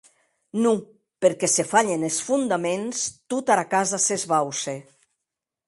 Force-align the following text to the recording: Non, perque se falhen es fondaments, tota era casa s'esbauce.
Non, 0.63 0.77
perque 1.21 1.47
se 1.55 1.63
falhen 1.71 2.01
es 2.09 2.17
fondaments, 2.27 2.97
tota 3.31 3.51
era 3.55 3.69
casa 3.75 3.97
s'esbauce. 4.05 4.75